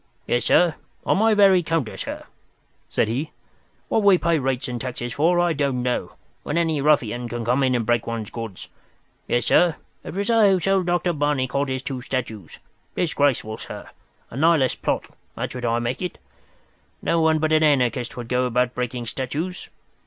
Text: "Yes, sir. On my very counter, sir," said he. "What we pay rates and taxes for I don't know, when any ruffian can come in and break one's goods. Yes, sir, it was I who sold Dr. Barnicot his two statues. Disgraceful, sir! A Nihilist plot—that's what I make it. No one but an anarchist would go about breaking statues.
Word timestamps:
"Yes, 0.25 0.45
sir. 0.45 0.73
On 1.05 1.15
my 1.15 1.35
very 1.35 1.61
counter, 1.61 1.95
sir," 1.95 2.23
said 2.89 3.07
he. 3.07 3.29
"What 3.87 4.01
we 4.01 4.17
pay 4.17 4.39
rates 4.39 4.67
and 4.67 4.81
taxes 4.81 5.13
for 5.13 5.39
I 5.39 5.53
don't 5.53 5.83
know, 5.83 6.13
when 6.41 6.57
any 6.57 6.81
ruffian 6.81 7.29
can 7.29 7.45
come 7.45 7.61
in 7.61 7.75
and 7.75 7.85
break 7.85 8.07
one's 8.07 8.31
goods. 8.31 8.67
Yes, 9.27 9.45
sir, 9.45 9.75
it 10.03 10.15
was 10.15 10.31
I 10.31 10.49
who 10.49 10.59
sold 10.59 10.87
Dr. 10.87 11.13
Barnicot 11.13 11.69
his 11.69 11.83
two 11.83 12.01
statues. 12.01 12.57
Disgraceful, 12.95 13.59
sir! 13.59 13.91
A 14.31 14.35
Nihilist 14.37 14.81
plot—that's 14.81 15.53
what 15.53 15.65
I 15.65 15.77
make 15.77 16.01
it. 16.01 16.17
No 17.03 17.21
one 17.21 17.37
but 17.37 17.53
an 17.53 17.61
anarchist 17.61 18.17
would 18.17 18.27
go 18.27 18.45
about 18.45 18.73
breaking 18.73 19.05
statues. 19.05 19.69